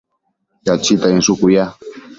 [0.65, 1.65] Cachita inshucu ya